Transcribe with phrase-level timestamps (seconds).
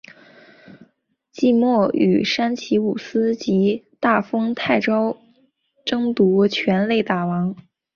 [1.31, 5.15] 季末与山崎武司及大丰泰昭
[5.85, 7.55] 争夺全垒打王。